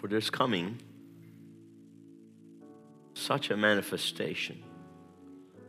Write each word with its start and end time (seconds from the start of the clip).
For 0.00 0.06
there's 0.06 0.30
coming 0.30 0.78
such 3.14 3.50
a 3.50 3.56
manifestation 3.56 4.62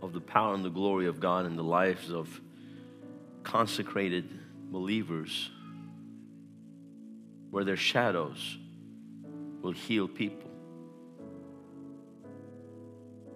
of 0.04 0.14
the 0.14 0.22
power 0.22 0.54
and 0.54 0.64
the 0.64 0.70
glory 0.70 1.08
of 1.08 1.20
God 1.20 1.48
in 1.48 1.56
the 1.56 1.64
lives 1.64 2.12
of 2.12 2.40
consecrated 3.42 4.30
believers 4.72 5.50
where 7.50 7.64
their 7.64 7.76
shadows 7.76 8.58
will 9.64 9.72
heal 9.72 10.08
people, 10.08 10.52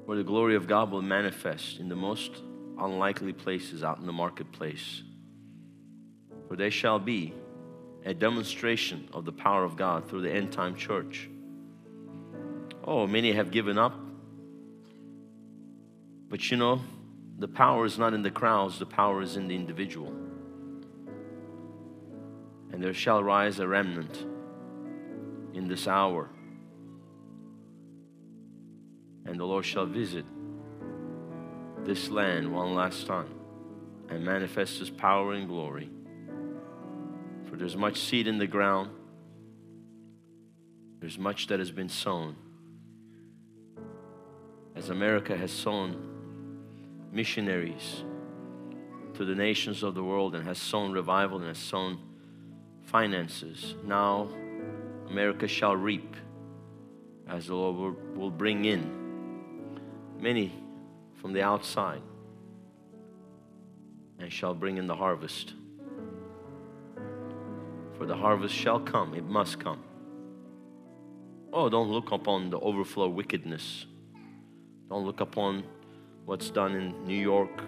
where 0.06 0.18
the 0.18 0.24
glory 0.24 0.56
of 0.56 0.68
God 0.68 0.92
will 0.92 1.02
manifest 1.02 1.80
in 1.80 1.90
the 1.90 1.96
most 1.96 2.32
unlikely 2.80 3.34
places 3.34 3.84
out 3.84 3.98
in 3.98 4.06
the 4.06 4.14
marketplace, 4.14 5.02
for 6.48 6.56
they 6.56 6.70
shall 6.70 7.00
be 7.00 7.34
a 8.06 8.14
demonstration 8.14 9.08
of 9.14 9.26
the 9.26 9.32
power 9.32 9.64
of 9.64 9.76
God 9.76 10.10
through 10.10 10.22
the 10.22 10.32
end 10.32 10.52
time 10.52 10.76
church. 10.76 11.30
Oh, 12.84 13.08
many 13.08 13.32
have 13.32 13.52
given 13.52 13.78
up. 13.78 13.98
But 16.30 16.52
you 16.52 16.58
know, 16.58 16.82
the 17.40 17.48
power 17.48 17.86
is 17.86 17.98
not 17.98 18.14
in 18.14 18.22
the 18.22 18.32
crowds, 18.32 18.80
the 18.80 18.86
power 18.86 19.22
is 19.22 19.38
in 19.38 19.48
the 19.48 19.56
individual. 19.56 20.14
And 22.72 22.84
there 22.84 22.94
shall 22.94 23.24
rise 23.24 23.60
a 23.60 23.68
remnant 23.68 24.26
in 25.54 25.68
this 25.68 25.88
hour. 25.88 26.30
And 29.26 29.40
the 29.40 29.46
Lord 29.46 29.64
shall 29.64 29.86
visit 29.86 30.26
this 31.86 32.10
land 32.10 32.52
one 32.52 32.74
last 32.74 33.08
time 33.08 33.30
and 34.10 34.24
manifest 34.26 34.80
His 34.80 34.90
power 34.90 35.34
and 35.34 35.48
glory. 35.48 35.90
For 37.54 37.60
there's 37.60 37.78
much 37.78 38.00
seed 38.00 38.26
in 38.26 38.40
the 38.40 38.48
ground, 38.48 38.90
there's 41.00 41.20
much 41.20 41.46
that 41.50 41.60
has 41.60 41.70
been 41.70 41.88
sown. 41.88 42.36
As 44.76 44.90
America 44.90 45.38
has 45.38 45.52
sown 45.52 45.96
missionaries 47.12 48.06
to 49.14 49.24
the 49.24 49.36
nations 49.36 49.84
of 49.84 49.94
the 49.94 50.04
world 50.04 50.34
and 50.34 50.44
has 50.48 50.58
sown 50.58 50.94
revival 50.94 51.38
and 51.38 51.48
has 51.48 51.60
sown 51.60 52.00
finances, 52.86 53.76
now 53.86 54.30
America 55.12 55.48
shall 55.48 55.76
reap 55.76 56.16
as 57.28 57.46
the 57.46 57.54
Lord 57.54 58.18
will 58.18 58.32
bring 58.32 58.66
in 58.66 59.80
many 60.20 60.52
from 61.22 61.34
the 61.34 61.44
outside 61.44 62.02
and 64.18 64.34
shall 64.34 64.56
bring 64.56 64.78
in 64.78 64.88
the 64.88 64.96
harvest. 64.96 65.54
For 68.04 68.08
the 68.08 68.18
harvest 68.18 68.54
shall 68.54 68.82
come, 68.82 69.14
it 69.14 69.24
must 69.24 69.62
come. 69.62 69.82
Oh, 71.54 71.70
don't 71.70 71.90
look 71.90 72.12
upon 72.12 72.50
the 72.50 72.60
overflow 72.60 73.08
wickedness. 73.08 73.86
Don't 74.90 75.06
look 75.06 75.22
upon 75.22 75.64
what's 76.26 76.50
done 76.50 76.76
in 76.76 77.06
New 77.06 77.18
York, 77.18 77.64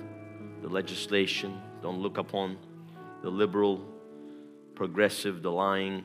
the 0.61 0.67
legislation. 0.67 1.61
Don't 1.81 1.99
look 1.99 2.17
upon 2.17 2.57
the 3.23 3.29
liberal, 3.29 3.81
progressive, 4.75 5.41
the 5.41 5.53
lying 5.53 6.03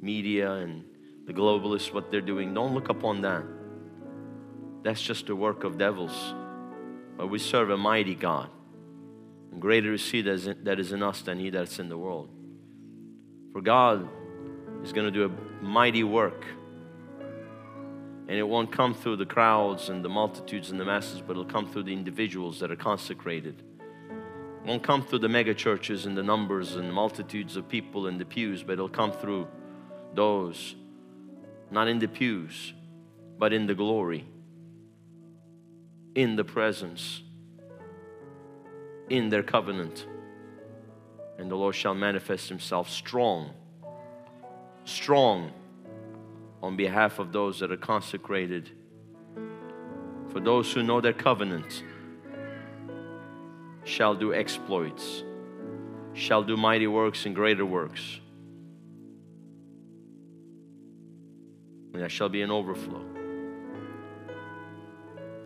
media 0.00 0.52
and 0.52 0.84
the 1.26 1.32
globalists, 1.32 1.92
what 1.92 2.12
they're 2.12 2.20
doing. 2.20 2.54
Don't 2.54 2.72
look 2.72 2.88
upon 2.88 3.22
that. 3.22 3.42
That's 4.84 5.02
just 5.02 5.26
the 5.26 5.34
work 5.34 5.64
of 5.64 5.76
devils. 5.76 6.34
But 7.16 7.26
we 7.26 7.40
serve 7.40 7.70
a 7.70 7.76
mighty 7.76 8.14
God. 8.14 8.48
And 9.50 9.60
greater 9.60 9.92
is 9.92 10.08
He 10.08 10.22
that 10.22 10.78
is 10.78 10.92
in 10.92 11.02
us 11.02 11.22
than 11.22 11.40
He 11.40 11.50
that's 11.50 11.80
in 11.80 11.88
the 11.88 11.98
world. 11.98 12.30
For 13.52 13.60
God 13.60 14.08
is 14.82 14.92
going 14.92 15.06
to 15.06 15.10
do 15.10 15.24
a 15.24 15.64
mighty 15.64 16.04
work. 16.04 16.44
And 18.28 18.38
it 18.38 18.46
won't 18.46 18.70
come 18.70 18.94
through 18.94 19.16
the 19.16 19.26
crowds 19.26 19.88
and 19.88 20.04
the 20.04 20.08
multitudes 20.08 20.70
and 20.70 20.78
the 20.78 20.84
masses, 20.84 21.20
but 21.20 21.32
it'll 21.32 21.44
come 21.44 21.66
through 21.66 21.82
the 21.82 21.92
individuals 21.92 22.60
that 22.60 22.70
are 22.70 22.76
consecrated. 22.76 23.62
It 24.62 24.68
won't 24.68 24.82
come 24.84 25.02
through 25.02 25.18
the 25.18 25.28
mega 25.28 25.52
churches 25.52 26.06
and 26.06 26.16
the 26.16 26.22
numbers 26.22 26.76
and 26.76 26.92
multitudes 26.92 27.56
of 27.56 27.68
people 27.68 28.06
in 28.06 28.18
the 28.18 28.24
pews, 28.24 28.62
but 28.62 28.74
it'll 28.74 28.88
come 28.88 29.10
through 29.10 29.48
those, 30.14 30.76
not 31.70 31.88
in 31.88 31.98
the 31.98 32.06
pews, 32.06 32.72
but 33.36 33.52
in 33.52 33.66
the 33.66 33.74
glory, 33.74 34.26
in 36.14 36.36
the 36.36 36.44
presence, 36.44 37.22
in 39.08 39.28
their 39.28 39.42
covenant. 39.42 40.06
And 41.40 41.50
the 41.50 41.56
Lord 41.56 41.74
shall 41.74 41.94
manifest 41.94 42.50
Himself 42.50 42.90
strong, 42.90 43.54
strong 44.84 45.52
on 46.62 46.76
behalf 46.76 47.18
of 47.18 47.32
those 47.32 47.60
that 47.60 47.72
are 47.72 47.78
consecrated, 47.78 48.70
for 50.28 50.38
those 50.38 50.70
who 50.70 50.82
know 50.82 51.00
their 51.00 51.14
covenant, 51.14 51.82
shall 53.84 54.14
do 54.14 54.34
exploits, 54.34 55.24
shall 56.12 56.42
do 56.42 56.58
mighty 56.58 56.86
works 56.86 57.24
and 57.24 57.34
greater 57.34 57.64
works. 57.64 58.20
And 61.94 62.02
there 62.02 62.10
shall 62.10 62.28
be 62.28 62.42
an 62.42 62.50
overflow, 62.50 63.00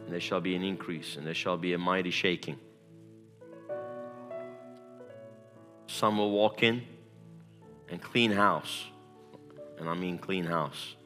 and 0.04 0.12
there 0.12 0.18
shall 0.18 0.40
be 0.40 0.56
an 0.56 0.64
increase, 0.64 1.14
and 1.16 1.24
there 1.24 1.34
shall 1.34 1.56
be 1.56 1.72
a 1.72 1.78
mighty 1.78 2.10
shaking. 2.10 2.58
Some 5.94 6.18
will 6.18 6.32
walk 6.32 6.64
in 6.64 6.82
and 7.88 8.02
clean 8.02 8.32
house, 8.32 8.84
and 9.78 9.88
I 9.88 9.94
mean 9.94 10.18
clean 10.18 10.44
house 10.44 10.96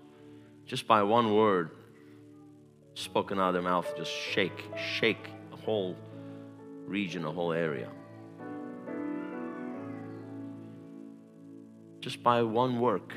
just 0.68 0.86
by 0.86 1.02
one 1.02 1.34
word 1.34 1.70
spoken 2.94 3.38
out 3.38 3.48
of 3.48 3.54
their 3.54 3.62
mouth, 3.62 3.86
just 3.96 4.10
shake, 4.10 4.64
shake 4.76 5.28
a 5.52 5.56
whole 5.56 5.96
region, 6.86 7.24
a 7.24 7.30
whole 7.32 7.52
area. 7.52 7.88
Just 12.00 12.22
by 12.22 12.42
one 12.42 12.80
work, 12.80 13.14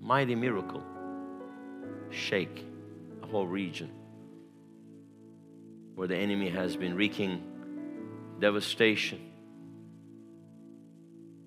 mighty 0.00 0.34
miracle, 0.34 0.82
shake 2.10 2.64
a 3.22 3.26
whole 3.26 3.46
region 3.46 3.90
where 5.94 6.08
the 6.08 6.16
enemy 6.16 6.48
has 6.48 6.76
been 6.76 6.94
wreaking 6.94 7.42
devastation. 8.38 9.33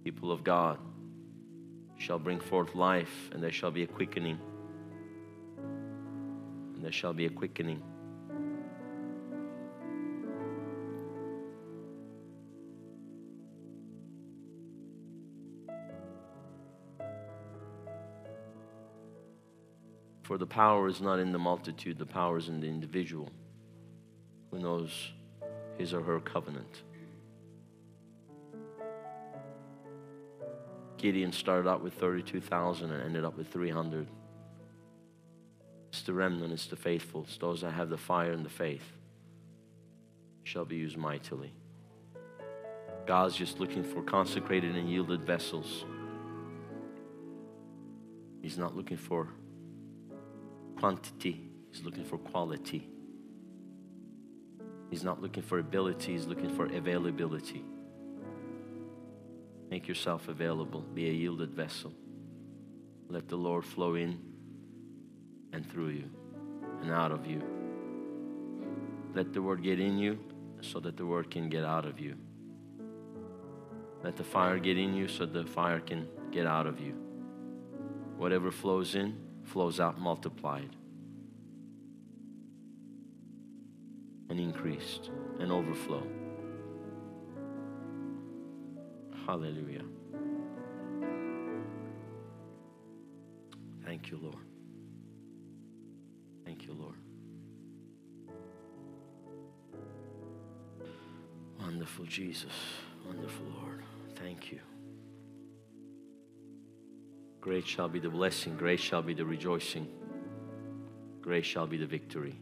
People 0.08 0.32
of 0.32 0.42
God 0.42 0.80
shall 1.98 2.18
bring 2.18 2.40
forth 2.40 2.76
life, 2.76 3.30
and 3.34 3.44
there 3.44 3.52
shall 3.52 3.72
be 3.72 3.84
a 3.84 3.88
quickening 3.88 4.40
and 5.58 6.82
there 6.82 6.94
shall 6.94 7.12
be 7.12 7.26
a 7.26 7.30
quickening. 7.30 7.84
For 20.24 20.38
the 20.38 20.48
power 20.48 20.88
is 20.88 21.02
not 21.02 21.20
in 21.20 21.34
the 21.34 21.38
multitude, 21.38 21.98
the 21.98 22.06
power 22.06 22.38
is 22.38 22.48
in 22.48 22.62
the 22.62 22.68
individual 22.68 23.30
who 24.52 24.60
knows 24.60 25.12
his 25.78 25.94
or 25.94 26.02
her 26.02 26.22
covenant. 26.22 26.84
Gideon 30.98 31.32
started 31.32 31.70
out 31.70 31.84
with 31.84 31.94
32,000 31.94 32.92
and 32.92 33.04
ended 33.04 33.24
up 33.24 33.38
with 33.38 33.52
300. 33.52 34.08
It's 35.90 36.02
the 36.02 36.14
remnant, 36.14 36.52
it's 36.52 36.68
the 36.68 36.76
faithful, 36.76 37.24
it's 37.24 37.38
those 37.38 37.62
that 37.62 37.72
have 37.72 37.90
the 37.90 37.98
fire 37.98 38.32
and 38.32 38.46
the 38.46 38.50
faith 38.50 38.84
shall 40.44 40.66
be 40.66 40.76
used 40.76 40.98
mightily. 40.98 41.54
God's 43.06 43.36
just 43.36 43.60
looking 43.60 43.84
for 43.84 44.02
consecrated 44.02 44.76
and 44.76 44.90
yielded 44.90 45.26
vessels. 45.26 45.86
He's 48.42 48.58
not 48.58 48.76
looking 48.76 48.98
for 48.98 49.30
quantity, 50.78 51.42
He's 51.72 51.84
looking 51.84 52.06
for 52.06 52.18
quality. 52.18 52.90
He's 54.90 55.04
not 55.04 55.22
looking 55.22 55.44
for 55.44 55.60
ability, 55.60 56.14
He's 56.14 56.26
looking 56.26 56.56
for 56.56 56.66
availability. 56.66 57.64
Make 59.70 59.88
yourself 59.88 60.28
available, 60.28 60.82
be 60.82 61.10
a 61.10 61.14
yielded 61.14 61.54
vessel. 61.54 61.94
Let 63.10 63.28
the 63.28 63.36
Lord 63.36 63.66
flow 63.66 63.96
in 63.96 64.20
and 65.54 65.70
through 65.70 65.90
you 65.90 66.10
and 66.82 66.92
out 66.92 67.12
of 67.12 67.26
you. 67.26 67.42
Let 69.14 69.34
the 69.34 69.42
word 69.42 69.64
get 69.64 69.80
in 69.80 69.98
you 69.98 70.20
so 70.62 70.80
that 70.80 70.98
the 70.98 71.06
word 71.06 71.32
can 71.32 71.50
get 71.50 71.64
out 71.64 71.86
of 71.86 72.00
you. 72.00 72.16
Let 74.04 74.16
the 74.16 74.24
fire 74.24 74.60
get 74.60 74.78
in 74.78 74.94
you 74.94 75.08
so 75.08 75.26
the 75.26 75.46
fire 75.46 75.80
can 75.80 76.08
get 76.32 76.46
out 76.46 76.68
of 76.68 76.80
you. 76.80 76.94
Whatever 78.18 78.52
flows 78.52 78.96
in, 78.96 79.18
flows 79.44 79.80
out 79.80 80.00
multiplied 80.00 80.76
and 84.30 84.40
increased 84.40 85.10
and 85.40 85.52
overflow. 85.52 86.06
Hallelujah. 89.28 89.84
Thank 93.84 94.10
you, 94.10 94.18
Lord. 94.22 94.46
Thank 96.46 96.66
you, 96.66 96.74
Lord. 96.74 96.96
Wonderful 101.60 102.06
Jesus. 102.06 102.54
Wonderful 103.06 103.46
Lord. 103.62 103.84
Thank 104.16 104.54
you. 104.54 104.60
Great 107.42 107.68
shall 107.68 107.90
be 107.90 108.00
the 108.00 108.10
blessing, 108.10 108.56
great 108.56 108.80
shall 108.80 109.02
be 109.02 109.14
the 109.14 109.26
rejoicing, 109.26 109.88
great 111.22 111.46
shall 111.46 111.68
be 111.68 111.78
the 111.78 111.86
victory. 111.86 112.40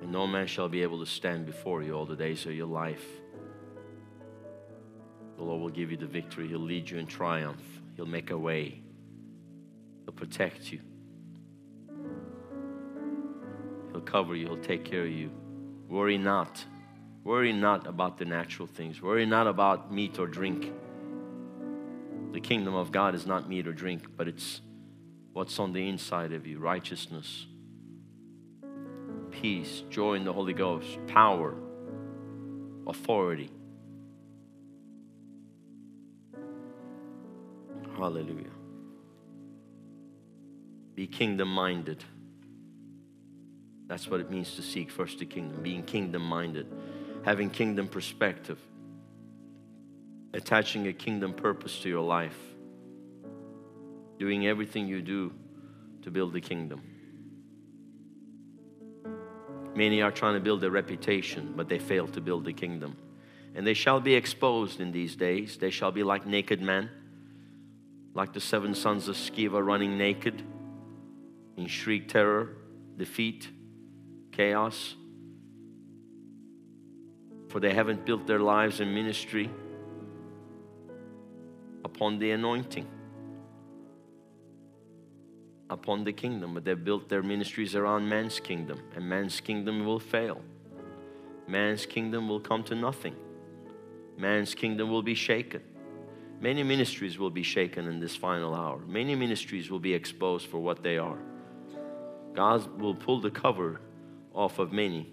And 0.00 0.10
no 0.10 0.26
man 0.26 0.48
shall 0.48 0.68
be 0.68 0.82
able 0.82 0.98
to 0.98 1.06
stand 1.06 1.46
before 1.46 1.82
you 1.82 1.94
all 1.94 2.06
the 2.06 2.16
days 2.16 2.46
of 2.46 2.52
your 2.52 2.66
life. 2.66 3.06
The 5.42 5.48
Lord 5.48 5.60
will 5.60 5.70
give 5.70 5.90
you 5.90 5.96
the 5.96 6.06
victory. 6.06 6.46
He'll 6.46 6.60
lead 6.60 6.88
you 6.88 6.98
in 6.98 7.06
triumph. 7.08 7.60
He'll 7.96 8.06
make 8.06 8.30
a 8.30 8.38
way. 8.38 8.80
He'll 10.04 10.14
protect 10.14 10.70
you. 10.70 10.78
He'll 13.90 14.02
cover 14.02 14.36
you. 14.36 14.46
He'll 14.46 14.56
take 14.58 14.84
care 14.84 15.02
of 15.02 15.10
you. 15.10 15.32
Worry 15.88 16.16
not. 16.16 16.64
Worry 17.24 17.52
not 17.52 17.88
about 17.88 18.18
the 18.18 18.24
natural 18.24 18.68
things. 18.68 19.02
Worry 19.02 19.26
not 19.26 19.48
about 19.48 19.92
meat 19.92 20.16
or 20.20 20.28
drink. 20.28 20.72
The 22.30 22.40
kingdom 22.40 22.76
of 22.76 22.92
God 22.92 23.16
is 23.16 23.26
not 23.26 23.48
meat 23.48 23.66
or 23.66 23.72
drink, 23.72 24.16
but 24.16 24.28
it's 24.28 24.60
what's 25.32 25.58
on 25.58 25.72
the 25.72 25.88
inside 25.88 26.32
of 26.32 26.46
you 26.46 26.60
righteousness, 26.60 27.46
peace, 29.32 29.82
joy 29.90 30.14
in 30.14 30.24
the 30.24 30.32
Holy 30.32 30.52
Ghost, 30.52 31.04
power, 31.08 31.56
authority. 32.86 33.50
Hallelujah. 38.02 38.50
Be 40.96 41.06
kingdom 41.06 41.46
minded. 41.46 42.02
That's 43.86 44.08
what 44.08 44.18
it 44.18 44.28
means 44.28 44.56
to 44.56 44.62
seek 44.62 44.90
first 44.90 45.20
the 45.20 45.24
kingdom, 45.24 45.62
being 45.62 45.84
kingdom 45.84 46.22
minded, 46.22 46.66
having 47.24 47.48
kingdom 47.48 47.86
perspective, 47.86 48.58
attaching 50.34 50.88
a 50.88 50.92
kingdom 50.92 51.32
purpose 51.32 51.78
to 51.82 51.88
your 51.88 52.02
life, 52.02 52.36
doing 54.18 54.48
everything 54.48 54.88
you 54.88 55.00
do 55.00 55.32
to 56.02 56.10
build 56.10 56.32
the 56.32 56.40
kingdom. 56.40 56.82
Many 59.76 60.02
are 60.02 60.10
trying 60.10 60.34
to 60.34 60.40
build 60.40 60.64
a 60.64 60.70
reputation, 60.72 61.54
but 61.56 61.68
they 61.68 61.78
fail 61.78 62.08
to 62.08 62.20
build 62.20 62.46
the 62.46 62.52
kingdom. 62.52 62.96
And 63.54 63.64
they 63.64 63.74
shall 63.74 64.00
be 64.00 64.16
exposed 64.16 64.80
in 64.80 64.90
these 64.90 65.14
days. 65.14 65.56
They 65.56 65.70
shall 65.70 65.92
be 65.92 66.02
like 66.02 66.26
naked 66.26 66.60
men, 66.60 66.90
like 68.14 68.32
the 68.32 68.40
seven 68.40 68.74
sons 68.74 69.08
of 69.08 69.16
Sceva 69.16 69.64
running 69.64 69.96
naked 69.96 70.42
in 71.56 71.66
shriek 71.66 72.08
terror, 72.08 72.56
defeat, 72.96 73.48
chaos. 74.32 74.96
For 77.48 77.60
they 77.60 77.74
haven't 77.74 78.06
built 78.06 78.26
their 78.26 78.38
lives 78.38 78.80
and 78.80 78.94
ministry 78.94 79.50
upon 81.84 82.18
the 82.18 82.30
anointing, 82.30 82.86
upon 85.68 86.04
the 86.04 86.12
kingdom, 86.12 86.54
but 86.54 86.64
they've 86.64 86.82
built 86.82 87.08
their 87.08 87.22
ministries 87.22 87.74
around 87.74 88.08
man's 88.08 88.40
kingdom, 88.40 88.80
and 88.94 89.06
man's 89.06 89.40
kingdom 89.40 89.84
will 89.84 90.00
fail. 90.00 90.40
Man's 91.46 91.84
kingdom 91.84 92.28
will 92.28 92.40
come 92.40 92.62
to 92.64 92.74
nothing. 92.74 93.16
Man's 94.16 94.54
kingdom 94.54 94.90
will 94.90 95.02
be 95.02 95.14
shaken. 95.14 95.62
Many 96.42 96.64
ministries 96.64 97.20
will 97.20 97.30
be 97.30 97.44
shaken 97.44 97.86
in 97.86 98.00
this 98.00 98.16
final 98.16 98.52
hour. 98.52 98.80
Many 98.84 99.14
ministries 99.14 99.70
will 99.70 99.78
be 99.78 99.94
exposed 99.94 100.48
for 100.48 100.58
what 100.58 100.82
they 100.82 100.98
are. 100.98 101.18
God 102.34 102.80
will 102.80 102.96
pull 102.96 103.20
the 103.20 103.30
cover 103.30 103.80
off 104.34 104.58
of 104.58 104.72
many. 104.72 105.12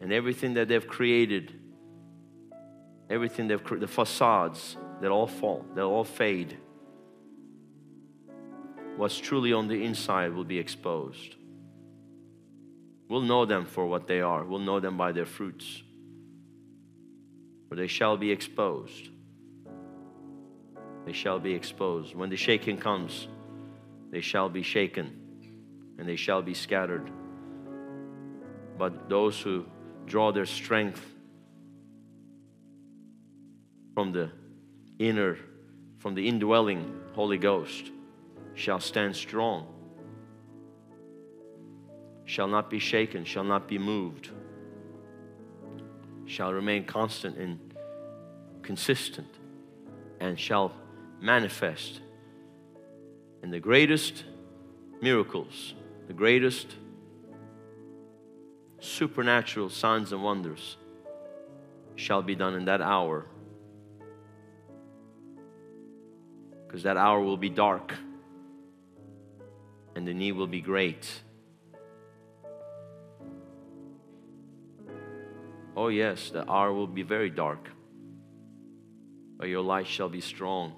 And 0.00 0.14
everything 0.14 0.54
that 0.54 0.66
they've 0.66 0.86
created, 0.86 1.60
everything 3.10 3.48
they've 3.48 3.62
created, 3.62 3.86
the 3.86 3.92
facades, 3.92 4.78
they'll 5.02 5.12
all 5.12 5.26
fall, 5.26 5.66
they'll 5.74 5.90
all 5.90 6.04
fade. 6.04 6.56
What's 8.96 9.18
truly 9.18 9.52
on 9.52 9.68
the 9.68 9.84
inside 9.84 10.32
will 10.32 10.44
be 10.44 10.58
exposed. 10.58 11.34
We'll 13.10 13.20
know 13.20 13.44
them 13.44 13.66
for 13.66 13.86
what 13.86 14.06
they 14.06 14.22
are, 14.22 14.42
we'll 14.42 14.60
know 14.60 14.80
them 14.80 14.96
by 14.96 15.12
their 15.12 15.26
fruits. 15.26 15.82
For 17.68 17.76
they 17.76 17.88
shall 17.88 18.16
be 18.16 18.30
exposed. 18.30 19.10
They 21.10 21.16
shall 21.16 21.40
be 21.40 21.54
exposed. 21.54 22.14
When 22.14 22.30
the 22.30 22.36
shaking 22.36 22.76
comes, 22.78 23.26
they 24.12 24.20
shall 24.20 24.48
be 24.48 24.62
shaken 24.62 25.10
and 25.98 26.08
they 26.08 26.14
shall 26.14 26.40
be 26.40 26.54
scattered. 26.54 27.10
But 28.78 29.08
those 29.08 29.40
who 29.40 29.66
draw 30.06 30.30
their 30.30 30.46
strength 30.46 31.04
from 33.92 34.12
the 34.12 34.30
inner, 35.00 35.36
from 35.98 36.14
the 36.14 36.28
indwelling 36.28 37.00
Holy 37.14 37.38
Ghost, 37.38 37.90
shall 38.54 38.78
stand 38.78 39.16
strong, 39.16 39.66
shall 42.24 42.46
not 42.46 42.70
be 42.70 42.78
shaken, 42.78 43.24
shall 43.24 43.42
not 43.42 43.66
be 43.66 43.78
moved, 43.78 44.30
shall 46.26 46.52
remain 46.52 46.84
constant 46.84 47.36
and 47.36 47.58
consistent, 48.62 49.34
and 50.20 50.38
shall 50.38 50.72
manifest 51.20 52.00
in 53.42 53.50
the 53.50 53.60
greatest 53.60 54.24
miracles, 55.00 55.74
the 56.06 56.12
greatest 56.12 56.66
supernatural 58.80 59.68
signs 59.68 60.12
and 60.12 60.22
wonders 60.22 60.76
shall 61.96 62.22
be 62.22 62.34
done 62.34 62.54
in 62.54 62.64
that 62.64 62.80
hour. 62.80 63.26
Because 66.66 66.82
that 66.84 66.96
hour 66.96 67.20
will 67.20 67.36
be 67.36 67.50
dark 67.50 67.94
and 69.94 70.06
the 70.06 70.14
need 70.14 70.32
will 70.32 70.46
be 70.46 70.60
great. 70.60 71.06
Oh, 75.76 75.88
yes, 75.88 76.30
the 76.30 76.48
hour 76.50 76.72
will 76.72 76.86
be 76.86 77.02
very 77.02 77.30
dark, 77.30 77.68
but 79.38 79.48
your 79.48 79.62
light 79.62 79.86
shall 79.86 80.08
be 80.08 80.20
strong. 80.20 80.74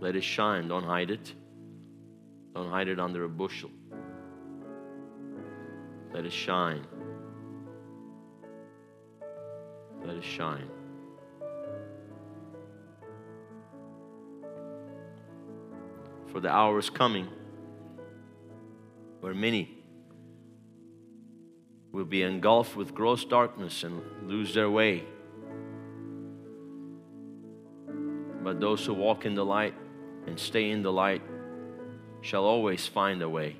Let 0.00 0.14
it 0.14 0.22
shine, 0.22 0.68
don't 0.68 0.84
hide 0.84 1.10
it. 1.10 1.32
Don't 2.54 2.70
hide 2.70 2.88
it 2.88 3.00
under 3.00 3.24
a 3.24 3.28
bushel. 3.28 3.70
Let 6.12 6.24
it 6.24 6.32
shine. 6.32 6.86
Let 10.04 10.16
it 10.16 10.24
shine. 10.24 10.68
For 16.28 16.40
the 16.40 16.50
hour 16.50 16.78
is 16.78 16.90
coming 16.90 17.28
where 19.20 19.34
many 19.34 19.78
will 21.90 22.04
be 22.04 22.22
engulfed 22.22 22.76
with 22.76 22.94
gross 22.94 23.24
darkness 23.24 23.82
and 23.82 24.00
lose 24.28 24.54
their 24.54 24.70
way. 24.70 25.04
But 28.44 28.60
those 28.60 28.86
who 28.86 28.94
walk 28.94 29.26
in 29.26 29.34
the 29.34 29.44
light 29.44 29.74
and 30.28 30.38
stay 30.38 30.70
in 30.70 30.82
the 30.82 30.92
light 30.92 31.22
shall 32.20 32.44
always 32.44 32.86
find 32.86 33.22
a 33.22 33.28
way, 33.28 33.56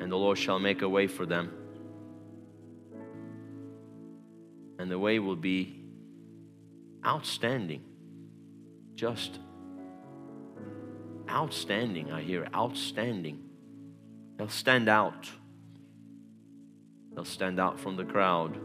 and 0.00 0.10
the 0.10 0.16
Lord 0.16 0.38
shall 0.38 0.58
make 0.58 0.80
a 0.80 0.88
way 0.88 1.06
for 1.06 1.26
them. 1.26 1.52
And 4.78 4.90
the 4.90 4.98
way 4.98 5.18
will 5.18 5.36
be 5.36 5.84
outstanding, 7.04 7.82
just 8.94 9.38
outstanding. 11.28 12.10
I 12.10 12.22
hear 12.22 12.48
outstanding. 12.54 13.42
They'll 14.38 14.48
stand 14.48 14.88
out, 14.88 15.30
they'll 17.14 17.26
stand 17.26 17.60
out 17.60 17.78
from 17.78 17.96
the 17.96 18.04
crowd. 18.04 18.58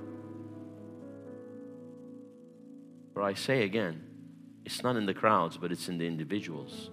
For 3.13 3.22
I 3.22 3.34
say 3.34 3.63
again, 3.63 4.11
it's 4.65 4.84
not 4.84 4.96
in 4.96 5.06
the 5.06 5.13
crowds, 5.13 5.58
but 5.58 5.72
it's 5.72 5.89
in 5.89 5.98
the 5.98 6.06
individuals 6.06 6.91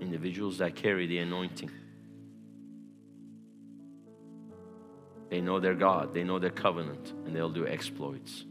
individuals 0.00 0.58
that 0.58 0.74
carry 0.74 1.06
the 1.06 1.18
anointing. 1.18 1.70
They 5.28 5.40
know 5.40 5.60
their 5.60 5.74
God, 5.74 6.12
they 6.12 6.24
know 6.24 6.40
their 6.40 6.50
covenant, 6.50 7.12
and 7.24 7.36
they'll 7.36 7.50
do 7.50 7.66
exploits. 7.66 8.44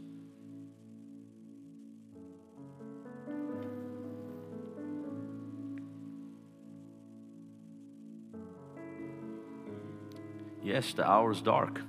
Yes, 10.62 10.92
the 10.94 11.06
hour 11.06 11.32
is 11.32 11.42
dark, 11.42 11.80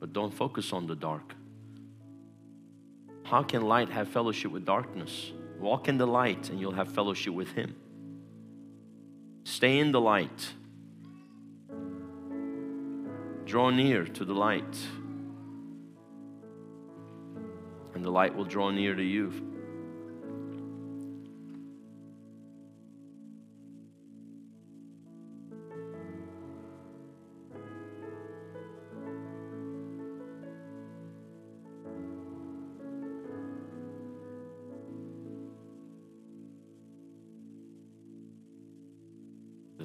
but 0.00 0.12
don't 0.12 0.34
focus 0.34 0.72
on 0.72 0.86
the 0.86 0.96
dark. 0.96 1.34
How 3.32 3.42
can 3.42 3.62
light 3.62 3.88
have 3.88 4.08
fellowship 4.08 4.52
with 4.52 4.66
darkness? 4.66 5.32
Walk 5.58 5.88
in 5.88 5.96
the 5.96 6.06
light 6.06 6.50
and 6.50 6.60
you'll 6.60 6.74
have 6.74 6.92
fellowship 6.92 7.32
with 7.32 7.50
Him. 7.52 7.74
Stay 9.44 9.78
in 9.78 9.90
the 9.90 10.02
light. 10.02 10.52
Draw 13.46 13.70
near 13.70 14.04
to 14.04 14.26
the 14.26 14.34
light. 14.34 14.76
And 17.94 18.04
the 18.04 18.10
light 18.10 18.34
will 18.34 18.44
draw 18.44 18.70
near 18.70 18.94
to 18.94 19.02
you. 19.02 19.51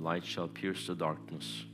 Light 0.08 0.26
shall 0.26 0.48
pierce 0.48 0.88
the 0.88 0.96
darkness. 0.96 1.66